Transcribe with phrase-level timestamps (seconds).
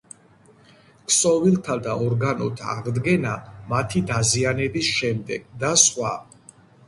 [1.09, 3.33] ქსოვილთა და ორგანოთა აღდგენა
[3.73, 6.15] მათი დაზიანების შემდეგ და სხვა.